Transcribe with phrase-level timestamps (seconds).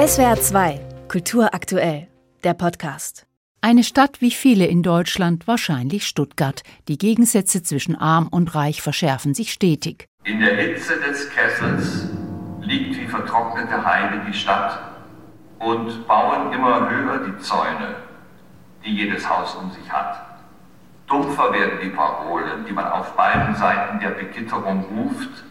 [0.00, 2.08] SWR 2, Kultur aktuell,
[2.42, 3.26] der Podcast.
[3.60, 6.62] Eine Stadt wie viele in Deutschland, wahrscheinlich Stuttgart.
[6.88, 10.06] Die Gegensätze zwischen arm und reich verschärfen sich stetig.
[10.24, 12.08] In der Hitze des Kessels
[12.62, 14.80] liegt wie vertrocknete Heide die Stadt
[15.58, 17.96] und bauen immer höher die Zäune,
[18.82, 20.18] die jedes Haus um sich hat.
[21.08, 25.44] Dumpfer werden die Parolen, die man auf beiden Seiten der Begitterung ruft.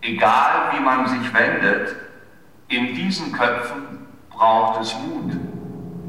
[0.00, 1.94] Egal wie man sich wendet,
[2.72, 5.32] in diesen Köpfen braucht es Mut.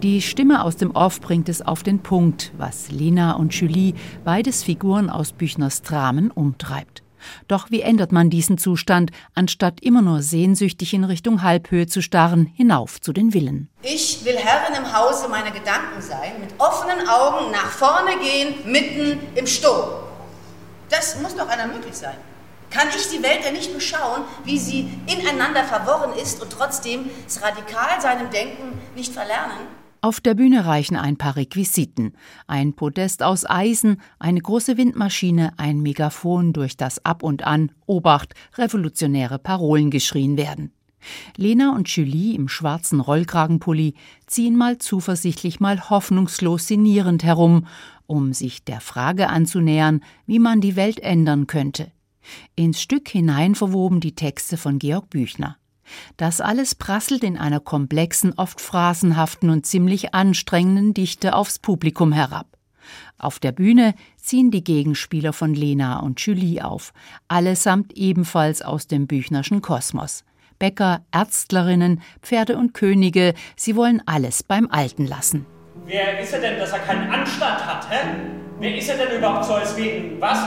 [0.01, 3.93] Die Stimme aus dem Off bringt es auf den Punkt, was Lena und Julie,
[4.23, 7.03] beides Figuren aus Büchners Dramen, umtreibt.
[7.47, 12.51] Doch wie ändert man diesen Zustand, anstatt immer nur sehnsüchtig in Richtung Halbhöhe zu starren,
[12.53, 13.69] hinauf zu den Villen?
[13.81, 19.19] Ich will Herrin im Hause meiner Gedanken sein, mit offenen Augen nach vorne gehen, mitten
[19.35, 19.89] im Sturm.
[20.89, 22.17] Das muss doch einer möglich sein.
[22.73, 27.39] Kann ich die Welt denn nicht beschauen, wie sie ineinander verworren ist und trotzdem das
[27.43, 29.67] Radikal seinem Denken nicht verlernen?
[30.01, 32.13] Auf der Bühne reichen ein paar Requisiten.
[32.47, 38.33] Ein Podest aus Eisen, eine große Windmaschine, ein Megafon, durch das ab und an, Obacht,
[38.57, 40.73] revolutionäre Parolen geschrien werden.
[41.37, 43.93] Lena und Julie im schwarzen Rollkragenpulli
[44.25, 47.67] ziehen mal zuversichtlich, mal hoffnungslos sinnierend herum,
[48.07, 51.91] um sich der Frage anzunähern, wie man die Welt ändern könnte.
[52.55, 55.57] Ins Stück hinein verwoben die Texte von Georg Büchner.
[56.17, 62.47] Das alles prasselt in einer komplexen, oft phrasenhaften und ziemlich anstrengenden Dichte aufs Publikum herab.
[63.17, 66.93] Auf der Bühne ziehen die Gegenspieler von Lena und Julie auf,
[67.27, 70.25] allesamt ebenfalls aus dem Büchnerschen Kosmos.
[70.59, 75.45] Bäcker, Ärztlerinnen, Pferde und Könige, sie wollen alles beim Alten lassen.
[75.85, 78.07] Wer ist er denn, dass er keinen Anstand hat, hä?
[78.59, 80.39] Wer ist er denn überhaupt so als wegen, was?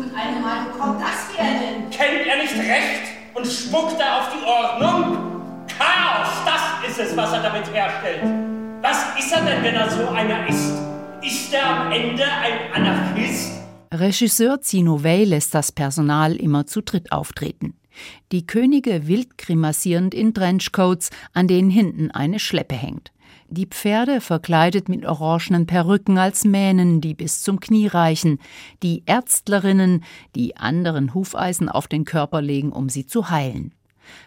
[0.00, 1.90] Mit einem Mal, kommt das werden?
[1.90, 5.66] Kennt er nicht recht und spuckt er auf die Ordnung?
[5.68, 8.22] Chaos, das ist es, was er damit herstellt.
[8.80, 10.72] Was ist er denn, wenn er so einer ist?
[11.22, 13.50] Ist er am Ende ein Anarchist?
[13.92, 17.74] Regisseur Zino Wey lässt das Personal immer zu dritt auftreten.
[18.32, 23.12] Die Könige wild grimassierend in Trenchcoats, an denen hinten eine Schleppe hängt
[23.50, 28.38] die Pferde verkleidet mit orangenen Perücken als Mähnen, die bis zum Knie reichen,
[28.82, 33.74] die Ärztlerinnen, die anderen Hufeisen auf den Körper legen, um sie zu heilen.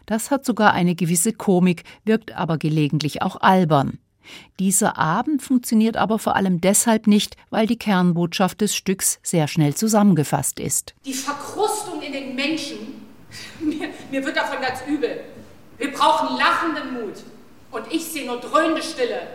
[0.06, 4.00] Das hat sogar eine gewisse Komik, wirkt aber gelegentlich auch albern.
[4.59, 9.73] Dieser Abend funktioniert aber vor allem deshalb nicht, weil die Kernbotschaft des Stücks sehr schnell
[9.75, 10.95] zusammengefasst ist.
[11.05, 12.78] Die Verkrustung in den Menschen,
[13.59, 15.22] mir, mir wird davon ganz übel.
[15.78, 17.23] Wir brauchen lachenden Mut.
[17.73, 19.28] Und ich sehe nur dröhnende Stille.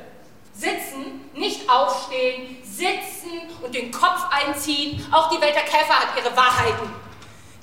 [0.54, 3.32] Sitzen, nicht aufstehen, sitzen
[3.62, 5.04] und den Kopf einziehen.
[5.10, 6.88] Auch die Welt der Käfer hat ihre Wahrheiten.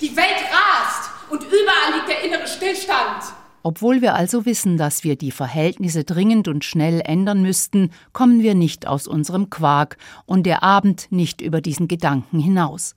[0.00, 3.22] Die Welt rast und überall liegt der innere Stillstand.
[3.62, 8.54] Obwohl wir also wissen, dass wir die Verhältnisse dringend und schnell ändern müssten, kommen wir
[8.54, 12.94] nicht aus unserem Quark und der Abend nicht über diesen Gedanken hinaus.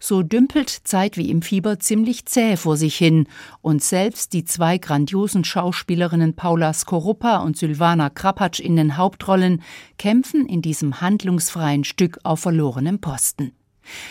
[0.00, 3.26] So dümpelt Zeit wie im Fieber ziemlich zäh vor sich hin,
[3.62, 9.62] und selbst die zwei grandiosen Schauspielerinnen Paula Skorupa und Sylvana Krapatsch in den Hauptrollen
[9.98, 13.52] kämpfen in diesem handlungsfreien Stück auf verlorenem Posten.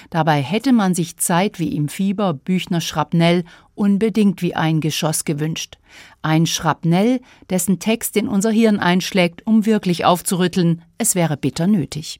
[0.10, 3.44] Dabei hätte man sich Zeit wie im Fieber Büchner Schrapnell
[3.76, 5.78] unbedingt wie ein Geschoss gewünscht.
[6.22, 12.20] Ein Schrapnell, dessen Text in unser Hirn einschlägt, um wirklich aufzurütteln, es wäre bitter nötig.